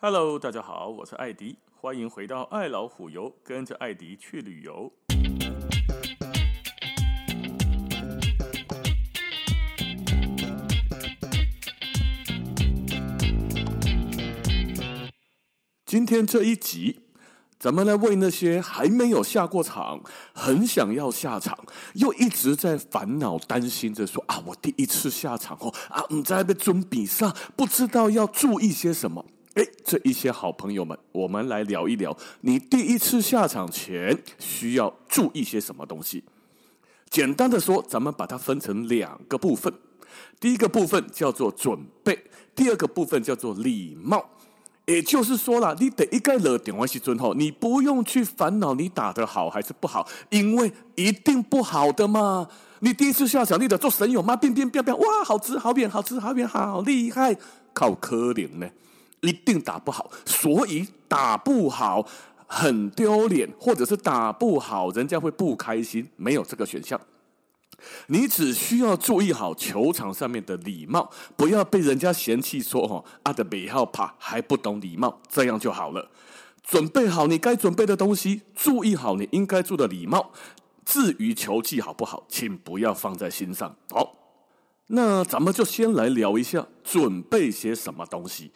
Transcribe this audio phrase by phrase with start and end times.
[0.00, 4.92] Hello，大家好，我是艾迪，欢迎回到爱老虎游，跟着艾迪去旅游。
[15.84, 17.00] 今天这一集，
[17.58, 20.00] 咱们来为那些还没有下过场、
[20.32, 21.58] 很想要下场，
[21.94, 29.26] 又一直在烦恼担心着说啊，我第一次下场哦，啊，唔知被准比上，不知道要注意些什么。
[29.58, 36.22] 哎，这一些好朋友们，我们来聊一聊，你第一次下场前需要注意些什么东西？
[37.10, 39.74] 简单的说，咱们把它分成两个部分。
[40.38, 42.16] 第一个部分叫做准备，
[42.54, 44.30] 第二个部分叫做礼貌。
[44.86, 52.46] 也就是说啦，你得一个了点完西尊后，你不用去烦恼你打得好还是不好，因为一定不好的嘛。
[52.78, 57.36] 你第一次下场，你得做神勇嘛，变变变变，哇，好直好扁，好直好扁，好厉害，
[57.74, 58.68] 靠科林呢。
[59.20, 62.06] 一定打不好，所以打不好
[62.46, 67.00] 很丢脸，或者是打不好人家会不开心，没有这个选项。
[68.08, 76.10] 你只需要注意好球场上面的礼貌，不要被人家嫌弃说哦，阿德比号怕还不懂礼貌，这样就好了。
[76.62, 80.32] 准备好你该准备的东西，注意好你应该做的礼貌。
[80.84, 83.76] 至于球技好不好，请不要放在心上。
[83.90, 84.14] 好，
[84.88, 88.50] 那咱们就先来聊一下准备些什么东西。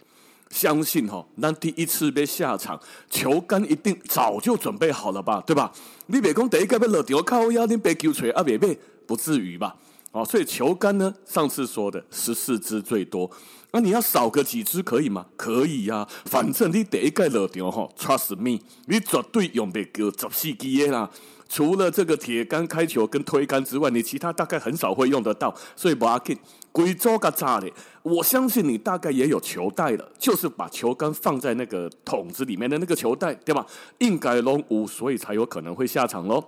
[0.53, 5.73] 相信哈，那第一次被下场，球杆一定早就准备好了吧，对吧？
[6.09, 9.75] 你别讲第一个被落掉靠腰，你别球锤啊，别别不至于吧？
[10.13, 13.31] 哦，所以球杆呢，上次说的十四支最多，
[13.71, 15.25] 那你要少个几支可以吗？
[15.39, 21.11] 可以呀、啊，反正你第一个落掉哈，trust me，你绝对用别个十四支的啦。
[21.49, 26.39] 除了这个铁杆开球跟推杆之外，你其他大概很少会用得到，所以不要紧。
[26.73, 27.71] 贵州个炸的，
[28.03, 33.65] 我相信你大概也有球袋了，就是把球杆放在那个桶子里面的那个球袋，对吧？
[33.99, 36.43] 应该拢无，所以才有可能会下场喽。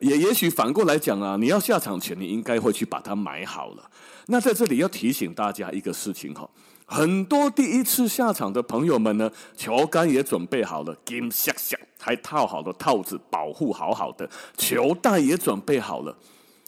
[0.00, 3.90] 也也许反过来讲啊，你要下场前，你应该会去把它买好了。
[4.26, 6.48] 那在这里要提醒大家一个事情哈。
[6.86, 16.16] 很多第一次下场的朋友们呢，球杆也准备好了，金闪闪，还套好了套子，保护好好的，球袋也准备好了，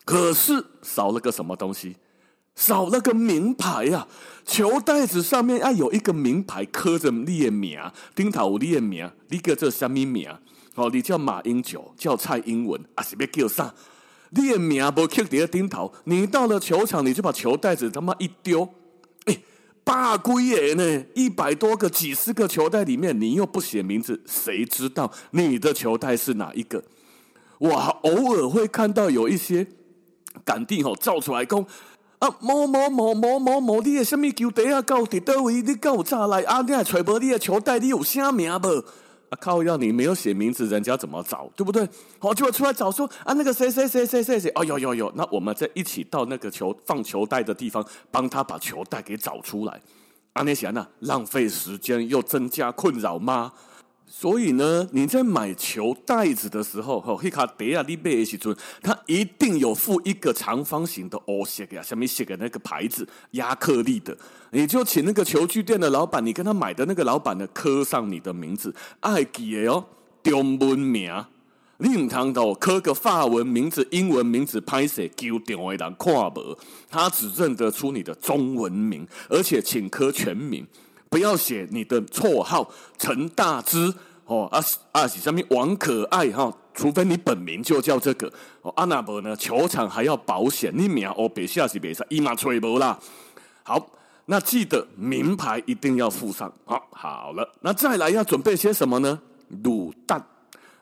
[0.05, 1.97] 可是少了个什么东西？
[2.59, 4.09] 少了个名牌呀、
[4.45, 7.81] 球袋子上面要有一个名牌，刻着你的名，
[8.17, 10.29] 顶头有你的名，你叫做什么名？
[10.75, 13.73] 哦，你叫马英九，叫蔡英文，还是要叫啥？
[14.31, 18.69] 你的名不刻在顶头，你到了球场，你就把球袋子他妈一丢。
[19.85, 21.05] 大龟爷呢？
[21.15, 26.83] 一百多个、几十个球袋里面，你又不写名字，谁知道你的球袋是哪一个？
[27.59, 27.71] 我
[28.03, 29.67] 偶尔会看到有一些
[30.45, 31.65] 赶定吼造出来讲
[32.19, 34.83] 啊，某某某某某某，你的什么球袋啊？
[34.83, 35.63] 到底到位？
[35.63, 36.61] 你够早来啊？
[36.63, 37.79] 你还揣无你的球袋？
[37.79, 38.69] 你有啥名不？
[39.31, 39.63] 啊靠！
[39.63, 41.49] 要你没有写名字，人家怎么找？
[41.55, 41.87] 对不对？
[42.19, 49.81] 好，就会出来找说啊，那个谁谁谁谁谁谁，哦有有有，那我们再一起到那个球放球袋的地方，帮他把球袋给找出来。
[50.33, 53.53] 啊，你想啊，浪费时间又增加困扰吗？
[54.11, 64.17] 所以呢，你在买球袋子的时候，哈，黑卡德亚利贝西尊，它一定有附一个长方形的哦，写个下面写个那个牌子，压克力的，
[64.51, 69.85] 你就请那个球具店的老板，你跟他买的那个老板呢，刻上你的名字，爱记的哦，
[70.23, 71.13] 中文名，
[71.77, 76.59] 你唔通到刻个法文名字、英文名字，拍摄球场的人看无，
[76.89, 80.67] 他只认得出你的中文名，而且请刻全名。
[81.09, 83.93] 不要写你的绰号陈大之
[84.27, 84.61] 哦，啊
[84.93, 88.31] 啊是上面王可爱哈，除非你本名就叫这个
[88.61, 88.71] 哦。
[88.77, 89.35] 阿那伯呢？
[89.35, 92.99] 球场还要保险，你名哦别下是别上，一码吹不啦。
[93.63, 93.89] 好，
[94.27, 96.53] 那记得名牌一定要附上。
[96.67, 99.19] 好，好了，那再来要准备些什么呢？
[99.65, 100.23] 卤蛋，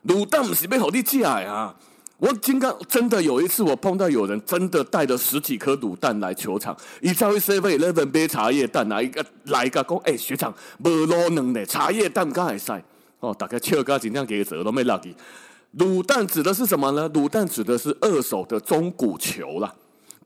[0.05, 1.73] 卤蛋不是被好你假呀。
[2.19, 10.51] 我金刚真的有一次，我碰到有人真的带了十几颗卤蛋来球场，一招一 seven eleven 杯茶叶蛋来一个来一个讲，哎、欸，学长
[10.83, 12.83] 无路能的茶叶蛋刚还塞
[13.19, 15.13] 哦，大概切个尽量给折都没落去。
[15.77, 17.07] 卤蛋指的是什么呢？
[17.11, 19.75] 卤蛋指的是二手的中古球啦。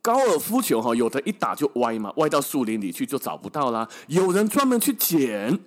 [0.01, 3.86] 高尔夫球哈，有的一打就歪嘛，歪到树林里去就找不到啦。
[4.07, 5.60] 有人专门去捡，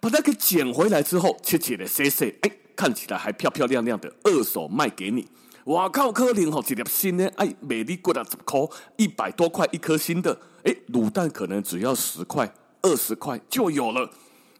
[0.00, 2.50] 把它给捡回来之后，切切的塞塞，哎。
[2.78, 5.26] 看起来还漂漂亮亮的，二手卖给你。
[5.64, 8.60] 哇靠，可能吼，一粒新的，哎，美丽过了十块，
[8.96, 14.08] 一百多块一颗新的，哎，卤蛋可能只要十块、二十块就有了，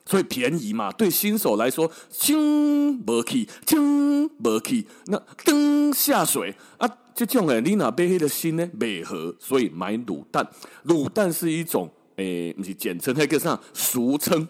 [0.04, 0.90] 所以便宜嘛。
[0.90, 10.44] 对新手来说，轻不起，轻不起，那灯下水啊，这种诶，你那买的心呢美盒，所以买卤蛋。
[10.86, 14.48] 卤蛋是一种，诶，不是简称，那个啥，俗称。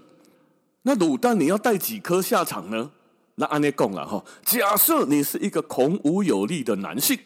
[0.82, 2.90] 那卤蛋你要带几颗下场呢？
[3.40, 7.16] 那按呢讲了哈，假设你是一个孔武有力的男性，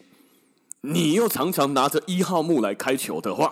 [0.81, 3.51] 你又常常拿着一号木来开球的话，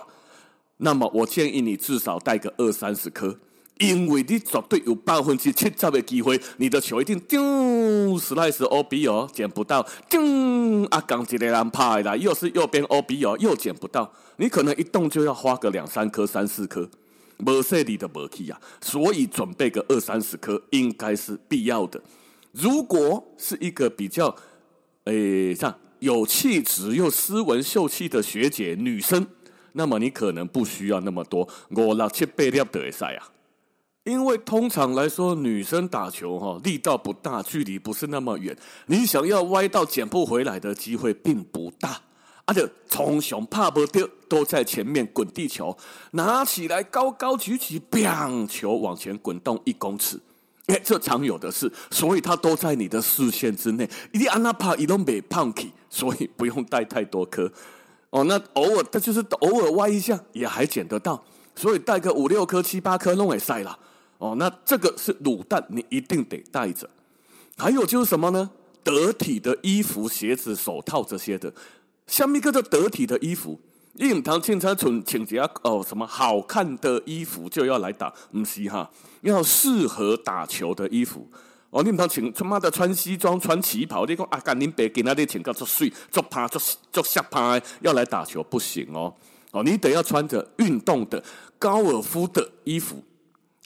[0.76, 3.36] 那么我建议你至少带个二三十颗，
[3.78, 10.20] 因为你绝对有百分之七十的机会，你的球一定丢实在是 OB 哦，捡不到，丢
[10.90, 16.88] 啊，刚一个人拍来，又是右边 OB 哦，又捡不到，你可能一动就要花个两三颗、三四颗，
[17.38, 22.00] 没势力的没气啊，所以准备个二三十颗应该是必要的。
[22.52, 24.34] 如果是一个比较，
[25.04, 29.26] 诶，像有气质又斯文秀气的学姐女生，
[29.72, 33.28] 那么你可能不需要那么多，五六七八粒就会使啊。
[34.04, 38.56] 因为通常来说，女生打球哈力道不大，距离不是那么远，
[38.86, 42.00] 你想要歪到捡不回来的机会并不大。
[42.44, 45.78] 而且从小怕不掉，都在前面滚地球，
[46.10, 50.18] 拿起来高高举起，砰，球往前滚动一公尺。
[50.66, 53.88] 哎，这常有的事，所以它都在你的视线之内。
[54.12, 57.50] 你安那怕，伊都没胖起，所以不用带太多颗。
[58.10, 61.22] 哦，那偶尔，它就是偶尔歪一下也还捡得到，
[61.56, 63.76] 所以带个五六颗、七八颗弄也塞了。
[64.18, 66.88] 哦，那这个是卤蛋，你一定得带着。
[67.56, 68.50] 还有就是什么呢？
[68.84, 71.52] 得体的衣服、鞋子、手套这些的，
[72.06, 73.60] 像一个的得体的衣服。
[73.96, 78.90] 印堂青菜村请假哦，什么好看的衣服就要来打，不是哈？
[79.20, 81.28] 要适合打球的衣服
[81.68, 81.82] 哦。
[81.82, 86.60] 你们请他妈的穿西装穿旗袍，你讲啊，干你北京那里请个做水做趴做
[86.90, 89.14] 做下趴，要来打球不行哦
[89.50, 91.22] 哦，你得要穿着运动的
[91.58, 93.04] 高尔夫的衣服，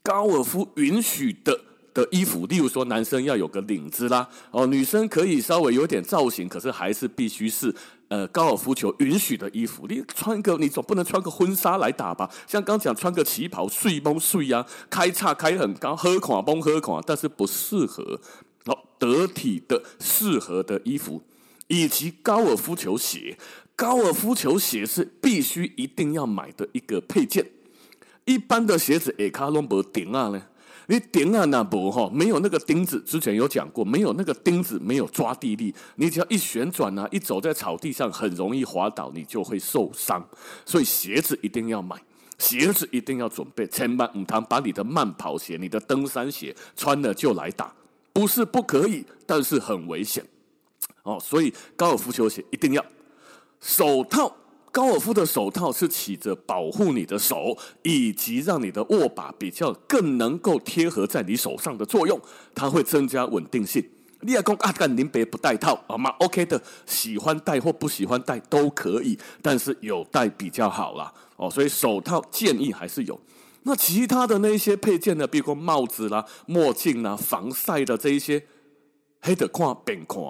[0.02, 1.56] 高尔夫允许的
[1.94, 7.73] 的衣服，例如说男生要有个领子啦，哦，女生可以稍微有点造型，可是还是必须是。
[8.08, 12.31] 呃，高尔夫球允许的衣服，你穿个，你总不能穿个婚纱来打吧？
[12.47, 18.20] 像刚讲穿个旗袍，睡崩睡呀，开叉开很高，喝垮崩喝垮，但是不适合。
[18.64, 21.23] 好，得体的适合的衣服，
[21.67, 23.37] 以及高尔夫球鞋，
[23.75, 27.50] 高尔夫球鞋是必须一定要买的一个配件。
[28.25, 30.43] 一般的鞋子，哎，卡拢无顶啊呢。
[30.88, 40.25] 你顶啊那不哈，没有那个钉子，之前有讲过，没有那个钉子，没有抓地力，你只要一旋转啊，一走在草地上，很容易滑倒，你就会受伤。
[40.65, 41.97] 所以鞋子一定要买，
[42.38, 47.75] 鞋子一定要准备，千万唔通把你的慢跑鞋、你的登山鞋穿了就来打，
[48.12, 50.25] 不是不可以，但是很危险。
[51.03, 52.85] 哦，所以高尔夫球鞋一定要，
[53.61, 54.35] 手套。
[54.76, 62.20] 高尔夫的手套是起着保护你的手，以及让你的握把比较更能够贴合在你手上的作用，
[62.55, 63.82] 它会增加稳定性。
[64.20, 71.11] 你阿公阿干林北不戴套好吗？OK 的，喜欢戴或不喜欢戴都可以，但是有戴比较好啦。
[71.37, 73.19] 哦，所以手套建议还是有。
[73.62, 75.26] 那其他的那些配件呢？
[75.26, 78.44] 比如说帽子啦、墨镜啦、防晒的这一些。
[79.26, 80.20] 黑的看变看，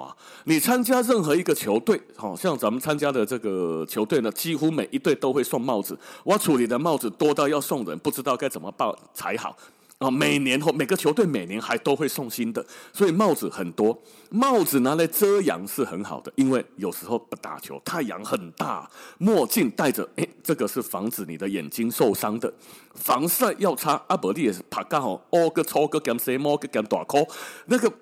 [0.45, 5.95] 你参加任何一个球队，好像咱们参加的这个球队呢，几乎每一队都会送帽子。
[6.23, 9.55] 我处理的帽子多到要送人，不知道该怎么办才好
[9.99, 10.09] 啊！
[10.09, 13.95] 每年后每个球队每年还都会送新的，所以帽子很多。
[14.31, 18.89] 帽子拿来遮阳是很好的，因为有时候不打球太阳很大。
[19.19, 22.51] 墨镜戴着，诶，这个是防止你的眼睛受伤的。
[22.95, 27.23] 防晒要擦，阿伯利也是怕刚好哦个抽个干什么个干大口
[27.67, 27.93] 那个。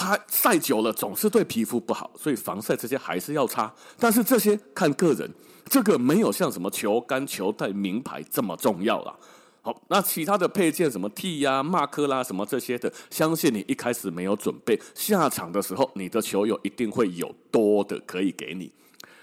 [0.00, 3.70] 它晒久了总是对皮肤不好，所以防晒这些还是要擦。
[3.98, 5.30] 但是这些看个人，
[5.68, 9.14] 这个没有像什么球杆、球带、名牌这么重要了。
[9.60, 18.72] 好，那其他的配件，什么 T 呀、马克啦，什么这些的，相信你一开始没有准备，下场的时候你的球友一定会有多的可以给你。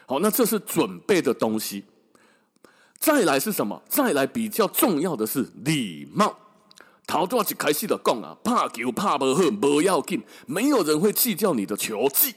[0.06, 1.84] 好，那这是准备的东西。
[3.00, 3.82] 再来是什么？
[3.90, 6.38] 再来比较重要的是礼貌。
[7.08, 12.36] 头多就开始的讲啊，怕球怕不好不要紧，没有人会计较你的球技，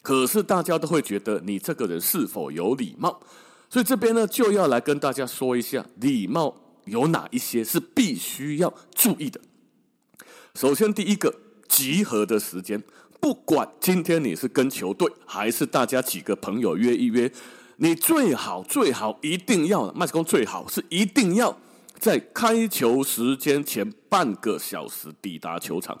[0.00, 3.20] 可是大家都会觉得你这个人是否有礼貌，
[3.68, 9.40] 所以这边呢就要来跟大家说一下，礼貌有哪一些是必须要注意的。
[10.54, 11.34] 首先，第一个
[11.68, 12.80] 集合的时间，
[13.18, 17.32] 不管今天你是跟球队，还是大家几个朋友约一约，
[17.78, 21.58] 你最好最好一定要，麦斯工最好是一定要。
[22.02, 25.96] 在开球时间前半个小时抵达球场。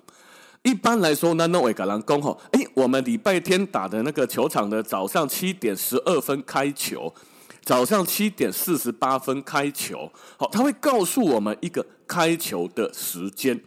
[0.64, 7.14] 一般来说呢，那我跟人讲吼，诶，我们礼拜天打的那个球场的早上七点十二分开球，
[7.62, 10.10] 早上七点四十八分开球。
[10.36, 13.60] 好，他会告诉我们一个开球的时间，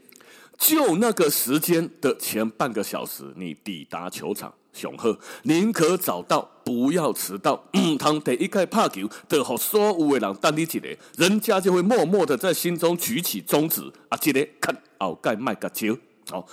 [0.58, 4.54] 就那个时间的前半个小时，你抵达球场。
[4.76, 7.64] 雄鹤，宁可早到，不要迟到。
[7.74, 14.76] 嗯，当第一个拍球，得和所有的人等你一个，人家就会默默的在心中举起中指啊，记得看。
[14.98, 15.96] 后盖麦个球，
[16.32, 16.48] 好，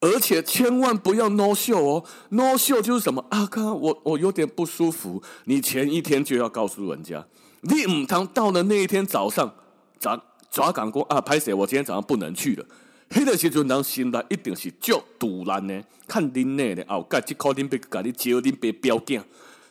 [0.00, 3.46] 而且千万不要 no show 哦，no show 就是什么啊？
[3.50, 7.26] 刚刚我我有点不舒服，你前一天就要告诉人家，
[7.62, 9.54] 你唔通到了那一天早上，
[9.98, 12.64] 咱抓赶工啊，拍谢，我今天早上不能去了。
[13.10, 19.24] 迄个时阵，人心内一定是足赌烂的，看恁内的后盖，即靠恁别甲你招恁别标件，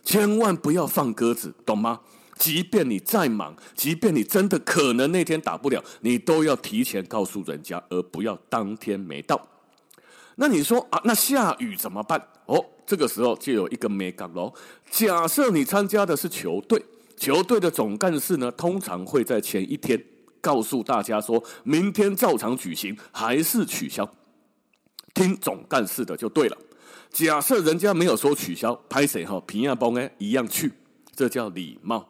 [0.03, 2.01] 千万不要放鸽子，懂吗？
[2.37, 9.47] 即便你再忙，即便你真的可能那天打不了，你都要提前告诉人家，而不要当天没到。
[10.35, 12.21] 那你说啊，那下雨怎么办？
[12.45, 14.53] 哦，这个时候就有一个美感喽。
[14.91, 16.83] 假设你参加的是球队，
[17.17, 19.99] 球队的总干事呢，通常会在前一天
[20.41, 24.09] 告诉大家，说明天照常举行还是取消。
[25.13, 26.57] 听总干事的就对了。
[27.09, 30.71] 假设人家没有说取消，拍谁哈平亚崩哎一样去，
[31.15, 32.09] 这叫礼貌。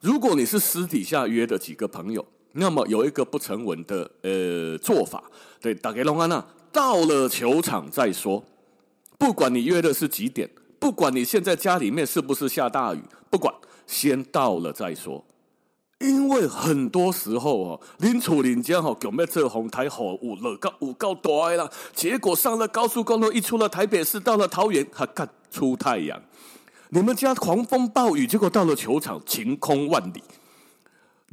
[0.00, 5.24] 如果你是私底下约的几个朋友，那么有一个不成文的呃做法，
[5.60, 6.42] 对，打给龙安那，
[6.72, 8.42] 到了球场再说。
[9.18, 13.52] 不管你约的是几点，不管你现在家里面是不是下大雨，不管，
[13.86, 15.22] 先到了再说。
[15.98, 26.20] 因为很多时候哦，临处临家哈，有没有这红台好五了高五高多了，结果上了高速公路，一出了台北市，到了桃园，还看出太阳。
[26.90, 30.22] 你们家狂风暴雨，结果到了球场晴空万里，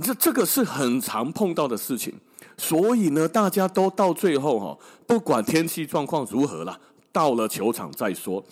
[0.02, 2.14] 这这个是很常碰到的事情。
[2.58, 6.80] 所以呢，大家都到最后哈，不管天气状况如何了，
[7.12, 8.44] 到了球场再说。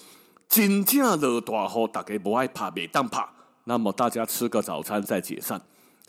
[0.49, 3.29] 真正落大雨，大家不爱怕，没当怕，
[3.63, 5.61] 那么大家吃个早餐再解散，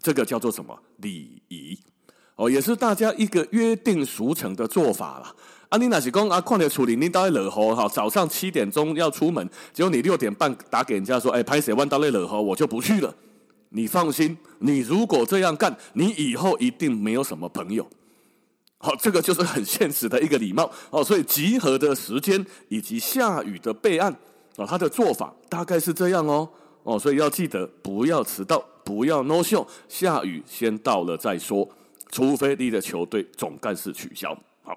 [0.03, 1.79] 这个叫做什么礼仪？
[2.37, 5.37] 哦，也是大家一个约定俗成的做法了。
[5.69, 13.15] 啊，你那是讲啊，况且处理你到底落雨哈，早上七点钟要出门，结果你六点半打给人家说，哎，拍谁弯到那落雨，我就不去了。
[13.71, 17.89] 你放心，你如果这样干，你以后一定没有什么朋友。
[18.79, 20.71] 好，这个就是很现实的一个礼貌。
[20.91, 24.15] 哦，所以集合的时间以及下雨的备案，
[24.57, 26.49] 哦，他的做法大概是这样哦。
[26.83, 31.67] 哦，所以要记得不要迟到，不要 no show，下雨先到了再说，
[32.11, 34.37] 除非你的球队总干事取消。
[34.63, 34.77] 好。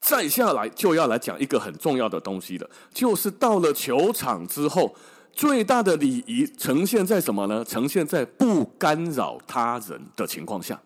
[0.00, 4.94] 再下来就要来讲一个很重要的东西了，就是到了球场之后，
[5.32, 7.64] 最大的礼仪呈现在什么呢？
[7.64, 10.80] 呈现在不干扰他人的情况下。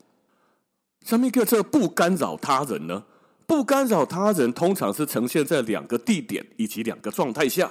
[1.04, 3.04] 什么叫做不干扰他人呢？
[3.46, 7.70] 不干扰他人通常是呈现在两个地点以及两个状态下，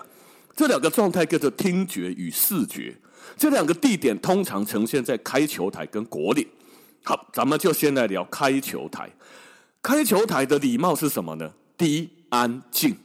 [0.55, 2.95] 这两个状态叫做听觉与视觉。
[3.35, 6.47] 这两个地点通常呈现在开球台跟果岭。
[7.03, 9.09] 好，咱们就先来聊开球台。
[9.81, 11.51] 开球台的礼貌是什么呢？
[11.77, 12.95] 第一，安静。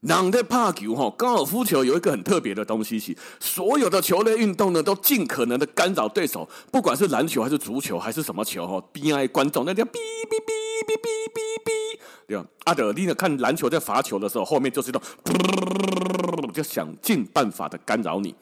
[0.00, 12.44] 人在拍球哈，高尔夫球有一个很特别的东西是，所有的球类运动呢，都尽可能的干扰对手，不管是篮球还是足球还是什么球哈，边爱观众那叫哔哔哔哔哔哔哔，对吧？
[12.64, 15.00] 阿德利呢，看篮球在罚球的时候，后面就是一种，
[16.52, 18.34] 就想尽办法的干扰你。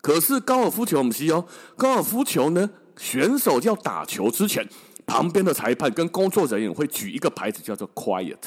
[0.00, 4.68] 可是高尔夫球不是哦，高尔夫球呢，选手要打球之前。
[5.06, 8.38] 旁边的裁判跟工作人员会举一个牌子，叫做 “quiet”，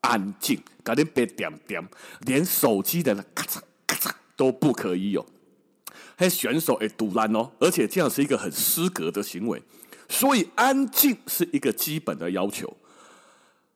[0.00, 1.80] 安静，赶紧别点点，
[2.22, 5.24] 连手机的咔嚓咔嚓都不可以有。
[6.16, 9.62] 还选手哎，赌烂哦，而且这样是一个很失格的行为，
[10.08, 12.76] 所以安静是一个基本的要求。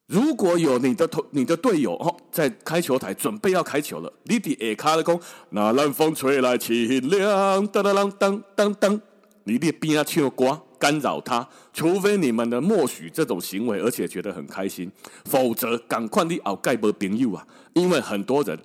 [0.07, 5.21] 如果有你的同你的队友哦，在开球台准备要开球了，你的耳卡的工，
[5.51, 9.01] 那冷风吹来清凉，当当当当当当，
[9.45, 10.63] 你的边啊唱歌。
[10.79, 14.93] 干扰他，除非你们的默许这种行为，而且觉得很开心，
[15.25, 17.47] 否则赶快你熬盖波朋友啊！
[17.73, 18.59] 因为很多人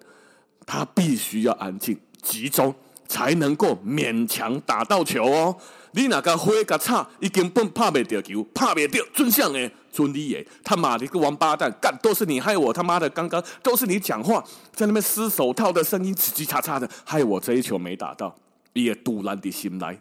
[0.66, 2.76] 他必须要安静集中，
[3.12, 5.58] 才能够勉强打到球哦。
[5.92, 10.48] 你那个挥个叉，一根本拍不掉球，拍不掉，真相诶，尊你耶！
[10.64, 12.72] 他妈的一个王八蛋，干都是你害我！
[12.72, 14.42] 他妈的，刚刚都是你讲话，
[14.74, 18.34] 在那边撕手套的声音叽叽喳喳的，害我这一球没打到，
[18.72, 20.00] 也赌烂的心来，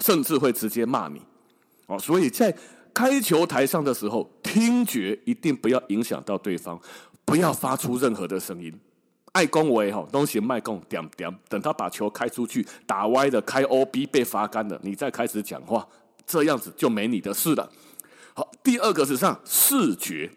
[0.00, 1.20] 甚至会直接骂你。
[1.88, 2.56] 哦，所以在
[2.94, 6.80] 开球台上的时候，听觉一定不要影响到对方，
[7.26, 8.72] 不要发出任何的声音。
[9.32, 15.86] 爱恭维哈，东西卖供点点，等他把球开出去，打歪的开 OB 被罚杆了，你再开始讲话，
[16.26, 17.70] 这样子就没你的事了。
[18.34, 20.30] 好，第二个是上视觉，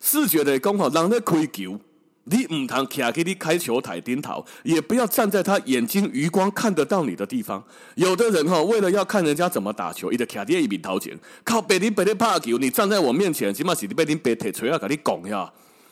[0.00, 1.80] 视觉的讲法，让人开球。
[2.24, 7.64] 你唔通徛给你开球台顶头，也不要站在他眼睛余光看得到你的地方。
[7.96, 15.50] 有的人哈，为了要看人家怎么打球，伊就徛在一边头前，靠北林北林拍球，你站在我面前，起码是你北林北铁锤要给你拱呀。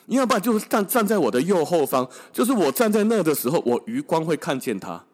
[0.08, 5.04] 你要不然就是站站在我的右后方，就是我站在那的时候，我余光会看见他，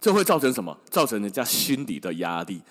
[0.00, 0.76] 这会造成什么？
[0.88, 2.62] 造成人家心理的压力。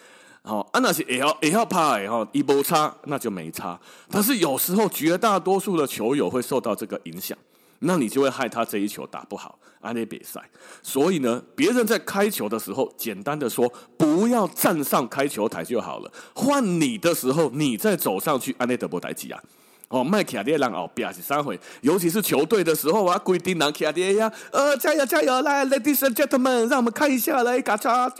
[0.43, 3.77] 好，啊，那是也要也要怕哎哈，一波差那就没差。
[4.09, 7.37] 但是有时候绝大多数的球友会受到这个影响，
[7.79, 10.41] 那你就会害他这一球打不好，安内比赛。
[10.81, 16.09] 所以呢，别人在开球的时候，简单的说，不要站上开球台就好了。
[16.33, 19.43] 换你的时候，你再走上去，安内德波台基啊。
[19.89, 28.13] 哦，麦卡列让奥比亚是三回，尤其是球队的时候啊，规定让卡列呀，呃，加油加油，来，ladies and gentlemen，让我们看一下来，嘎嚓，呀，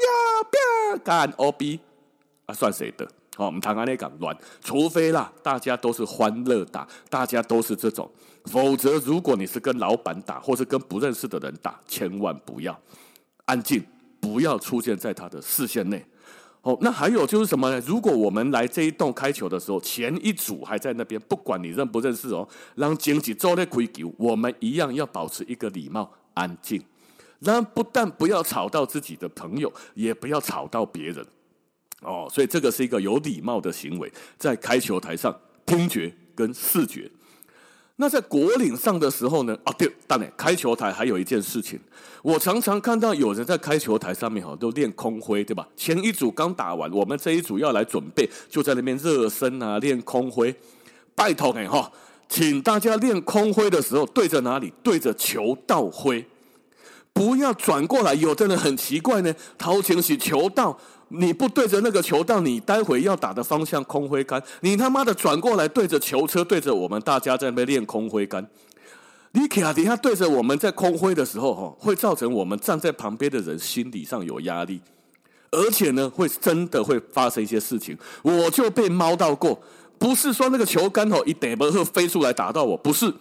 [0.50, 1.80] 啪，干 OB。
[2.46, 3.06] 啊，算谁的？
[3.36, 8.10] 好、哦，我们谈谈那港乱，除非啦，大家都是欢乐打，大家都是这种，
[8.46, 12.80] 否则如果你是跟老板打，或是跟不认识的人打，千万不要
[13.44, 13.86] 安静，
[14.22, 16.04] 不要出现在他的视线内。
[16.68, 17.82] 哦，那还有就是什么呢？
[17.88, 22.46] 如果我们来这一栋开球的时候，前一组还在那边，不管你认不认识哦，
[22.76, 26.84] 让经济做的规矩，我们一样要保持一个礼貌，安静。
[27.40, 31.26] 那不但不要吵到自己的朋友，也不要吵到别人。
[32.02, 35.34] 哦，所以这个是一个有礼貌的行为，在开球台上
[35.66, 37.10] 听觉跟视觉。
[38.00, 39.58] 那在果岭上的时候呢？
[39.66, 41.80] 哦，对，当然开球台还有一件事情，
[42.22, 45.68] 我常常看到有人在开球台上面哈，都练空挥，对吧？
[45.76, 50.56] 前一组刚打完，我们这一组要来准备，就在那边热身啊，练空挥。
[51.16, 51.92] 拜托你哈，
[52.30, 54.72] 请大家练空挥的时候对着哪里？
[54.84, 56.24] 对着球道挥，
[57.12, 58.14] 不要转过来。
[58.14, 60.80] 有的人很奇怪呢，掏钱是球道。
[61.10, 68.46] 你不对着那个球道，你待会要打的方向空挥杆，你他妈的转过来对着球车，对着我们大家在那边练空挥杆。
[69.32, 74.82] 你卡迪他对着我们在空挥的时候，哈，会造成我们站在旁边的人心理上有压力，
[75.52, 77.96] 而且呢，会真的会发生一些事情。
[78.24, 79.62] 我就被猫到过，
[80.00, 83.14] 不是说那个球杆哦一点不会飞出来打到我，不是，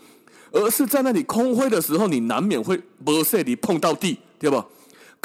[0.52, 4.64] 而是在那里空挥的时候，你难免会不慎你碰到地，对吧？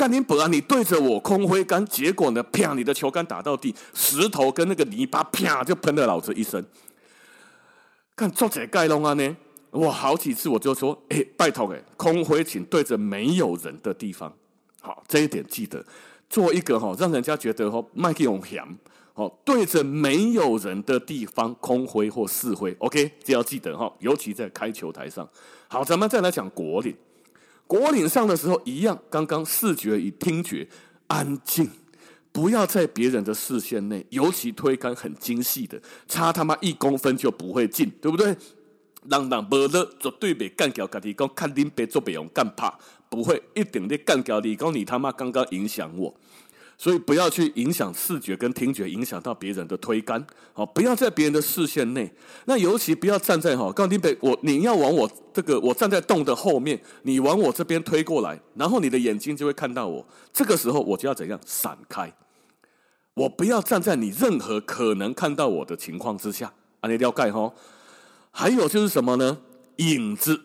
[0.01, 6.65] 干你本来你对着我空挥杆，结果呢，啪，你的球杆打到地，石头跟那个泥巴啪就喷了老子一身。
[8.15, 9.37] 干作者盖隆啊呢？
[9.69, 14.33] 我好几次我就说，哎，拜托哎，空挥请对着没有人的地方。
[14.79, 15.85] 好，这一点记得
[16.27, 18.67] 做一个哈，让人家觉得哈，麦克用响，
[19.13, 22.75] 好，对着没有人的地方空挥或试挥。
[22.79, 25.29] OK，这要记得哈，尤其在开球台上。
[25.67, 26.91] 好，咱们再来讲果岭。
[27.79, 30.67] 果岭上的时候一样，刚刚视觉与听觉
[31.07, 31.69] 安静，
[32.33, 38.35] 不要在别人的视线内，尤其推杆很精细的，差他妈一公分就不会进，对不对？
[39.07, 42.77] 让让不乐绝对袂干掉，家己讲看恁别做别用干怕，
[43.09, 46.13] 不会一定的干掉你，讲你他妈刚刚影响我。
[46.81, 50.25] 所以不要去影响视觉跟听觉，影响到别人的推杆。
[50.51, 52.11] 好，不要在别人的视线内。
[52.45, 60.03] 那尤其不要站在哈，刚丁北，我你要往我这个，我站在洞的后面，你往我这边推过来，然后你的眼睛就会看到我。
[60.33, 62.11] 这个时候我就要怎样闪开？
[63.13, 66.51] 我不要站在你任何可能看到我的情况之下。
[66.79, 67.53] 啊，你要盖哈？
[68.31, 69.37] 还有就是什么呢？
[69.75, 70.41] 影子。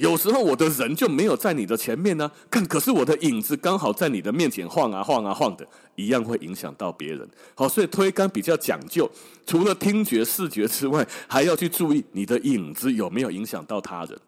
[0.00, 7.28] 有时候我的人就没有在你的前面呢，看，可是我的影子刚好在你的面前晃啊晃啊晃的，一样会影响到别人。
[7.54, 9.06] 好，所以推杆比较讲究，
[9.46, 14.18] 除了听觉、视觉之外，还要去注意你的影子有没有影响到他人。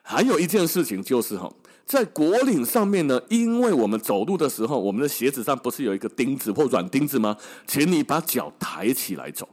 [0.00, 1.52] 还有一件事情就是哈，
[1.84, 7.36] 在果岭上面呢，因为我们走路的时候，我们的鞋子上不是有一个钉子或软钉子吗？
[7.66, 9.48] 请你把脚抬起来走。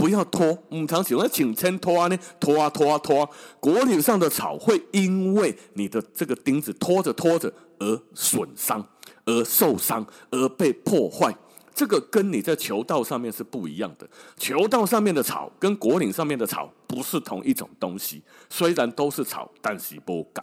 [0.00, 8.82] 不要拖，唔常喜欢请称拖啊呢，拖啊拖啊拖啊，果岭上的草会因为你的这个钉子拖着拖着而损伤、
[9.26, 11.36] 而受伤、而被破坏。
[11.74, 14.08] 这个跟你在球道上面是不一样的。
[14.38, 20.42] 球道上面的草跟果岭上面的草不是同一种东西，虽然都是草，但是不同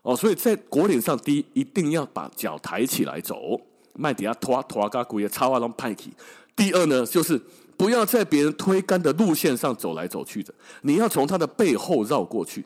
[0.00, 0.16] 哦。
[0.16, 3.60] 所以在果岭上，第一一定要把脚抬起来走，
[3.92, 6.10] 麦底下拖拖个鬼的草啊拢派去。
[6.56, 7.38] 第二呢，就是。
[7.78, 12.62] 不要在别人推杆的路线上走来走去的，你要从他的背后绕过去。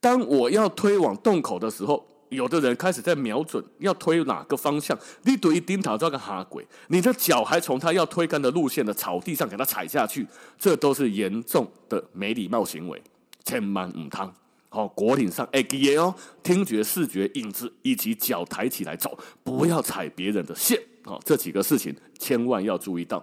[0.00, 10.26] 当我要推往洞口的时候，有的人开始在瞄准要推哪个方向，你对一钉头这个哈鬼，你的脚还从他要推杆的路线的草地上给他踩下去，
[10.58, 13.00] 这都是严重的没礼貌行为，
[13.44, 14.32] 千万唔通。
[14.70, 20.80] 好，果岭上哎，记得哦，听觉、视觉、影子以及脚抬起来走，不要踩别人的线。
[21.04, 23.22] 好，这几个事情千万要注意到。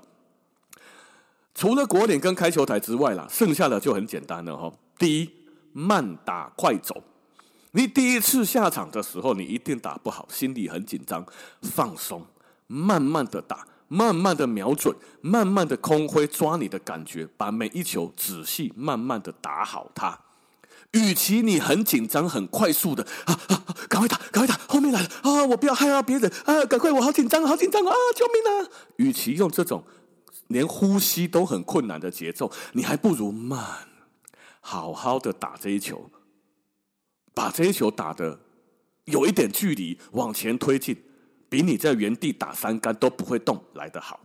[1.59, 4.71] 除了果岭跟开球台之外啦，剩下的就很简单了哈。
[4.97, 5.29] 第一，
[5.73, 7.03] 慢打快走。
[7.71, 11.21] 你第一次下场的时候，你一定打不好，心里很紧张，
[11.63, 12.25] 放松，
[12.67, 20.17] 慢慢的打，慢慢的瞄准，慢慢的空挥抓你的感觉，把每一球仔细慢慢的打好它。
[20.93, 25.43] 与其你很紧张、很快速的啊啊，赶快打，赶快打，后面来了啊！
[25.43, 26.63] 我不要害怕别人啊！
[26.67, 27.93] 赶快，我好紧张，好紧张啊！
[28.15, 28.69] 救命啊！
[28.95, 29.83] 与其用这种
[30.49, 33.87] 连呼吸都很困难的节奏，你还不如慢，
[34.59, 36.11] 好好的打这一球，
[37.33, 38.39] 把这一球打得
[39.05, 40.95] 有一点距离往前推进，
[41.47, 44.19] 比你在原地打三杆都不会动来得好。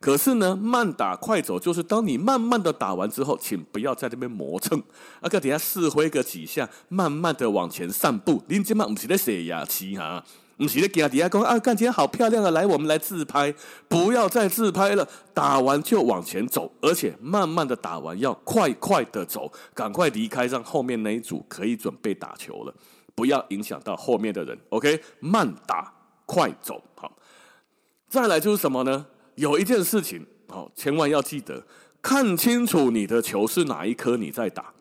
[0.00, 4.82] 可是呢，慢打快走就是当你慢慢的打完之后，请不要在这边磨蹭，
[5.20, 8.42] 啊，搁底下试挥个几下，慢慢的往前散步。
[8.48, 10.24] 你今晚不是在写牙期哈，
[10.56, 13.52] 不是在给底下讲啊，看起来好漂亮啊，来，我们来自拍，
[13.88, 22.74] 不要再自拍了，打完就往前走，而且慢慢的打完要快快的走，赶快离开，让后面那一组可以准备打球了，
[23.14, 24.56] 不要影响到后面的人。
[24.68, 25.92] OK，慢打
[26.26, 27.10] 快走，好，
[28.08, 29.06] 再来就是什么呢？
[29.34, 31.64] 有一件事情，好，千万要记得，
[32.00, 34.72] 看清楚你的球是哪一颗你在打。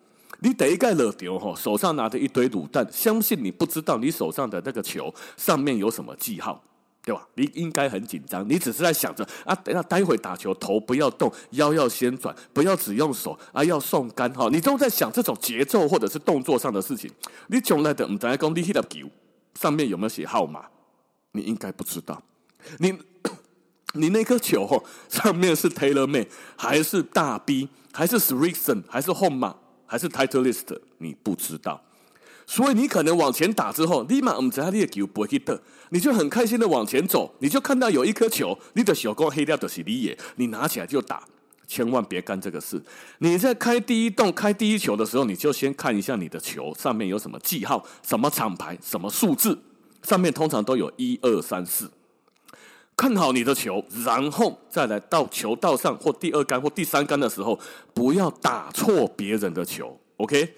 [0.44, 6.64] 你第一盖了丢哈，手上拿着一堆卤蛋，相信你不知道你手上的那个球上面有什么记号，
[7.04, 7.28] 对吧？
[7.36, 14.50] 你应该很紧张，你只是在想着啊，等下待会打球头不要动，腰要先转，不要只用手啊，要送杆哈。
[14.52, 17.10] 你都在想这种节奏或者是动作上的事情。
[17.48, 19.08] 你从来的唔知讲你迄个球
[19.60, 20.66] 上面有没有写号码？
[21.34, 22.22] 你应该不知道，
[22.80, 22.98] 你。
[23.94, 29.36] 你那颗球哦，上面是 TaylorMade 还是大 B 还是 Srixon 还是 Home
[29.92, 31.84] 还是 Title List，你不知道，
[32.48, 41.22] 所以你可能往前打之后，立马我们知道你的球不会得你就很开心的往前走，你就看到有一颗球，你的小光黑掉的是你也，你拿起来就打，
[41.68, 42.82] 千万别干这个事。
[43.18, 49.60] 你在开第一洞、开第一球的时候，你就先看一下你的球上面有什么记号、什么厂牌、什么数字，
[50.04, 51.92] 上面通常都有一二三四。
[53.02, 57.60] 看好你的球，然后再来到球道上或第二杆或第三杆的时候，
[57.96, 60.00] 不要打错别人的球。
[60.18, 60.54] OK，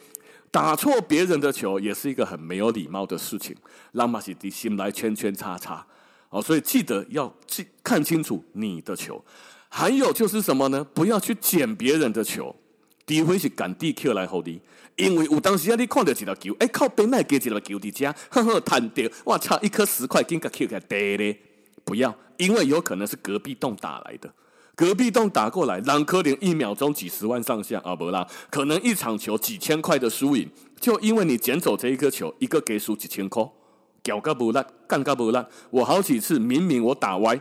[0.52, 3.56] 打错别人的球也是一个很没有礼貌的事情，
[3.94, 5.88] 让马西迪心来圈圈叉叉。
[6.32, 9.24] 哦，所以记得要记看清楚你的球。
[9.70, 10.86] 还有就是什么呢？
[10.94, 12.54] 不要去捡别人的球，
[13.08, 14.62] 除非是赶地 Q 来后的，
[14.98, 21.40] 因为有当时啊，你看到几条球，哎靠，边那给几条球的家，呵呵，弹掉，我操，一颗十块金个 Q 给得嘞。
[21.84, 24.34] 不要，因为有可能是隔壁栋打来的，
[24.76, 33.44] 隔壁栋打过来，让可能一秒钟几十万上下啊，不啦，可能一场球几千块的输赢，就因为你捡走这一颗球，一个给输几千块，
[34.02, 35.46] 屌个不烂，干个不烂。
[35.70, 37.40] 我好几次明明我打歪，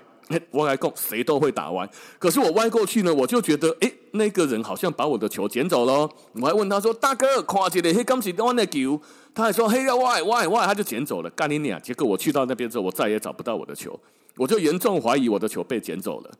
[0.51, 9.01] 我来讲谁都会打歪，可是我歪过去呢，我就觉得诶，那个人好像把我的球捡走了，我还问他说，大哥，看起来黑刚是我的球，
[9.35, 11.81] 他还说嘿呀歪歪歪，他就捡走了，干你娘！
[11.81, 13.99] 结果我去到那边之后，我再也找不到我的球。
[14.37, 16.31] 我就严重怀疑我的球被捡走了，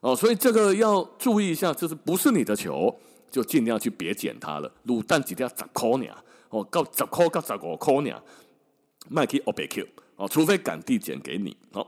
[0.00, 2.94] 哦，所以这个要注意一下，就是不是你的球，
[3.30, 4.72] 就尽量去别捡它了。
[4.86, 6.06] 卤蛋几条十块呢？
[6.48, 8.10] 哦，到十块到十五块呢？
[9.08, 11.56] 卖去欧北 Q 哦，除非赶地捡给你。
[11.72, 11.86] 好，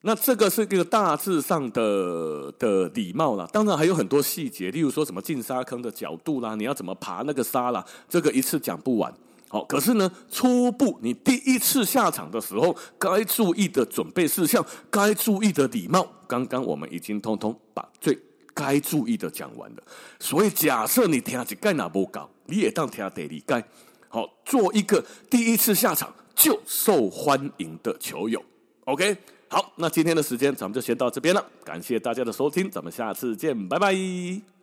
[0.00, 3.46] 那这个是一个大致上的的礼貌啦。
[3.52, 9.12] 当然还有很多细节，例如说什么进沙坑的角度啦，你要怎么爬那个沙啦，这个一次讲不完。
[9.48, 18.18] 好，可是呢，初步你第一次下场的时候，该注意的准备事项，该注意的礼貌，刚刚我们已经通通把最
[18.52, 19.82] 该注意的讲完了。
[20.18, 23.68] 所以假设你听一盖那不搞，你也当听第二盖。
[24.08, 28.42] 好，做一个第一次下场就受欢迎的球友。
[28.86, 29.16] OK，
[29.48, 34.55] 好，那今天的时间咱们就先到这边了，感谢大家的收听，咱们下次见，拜拜。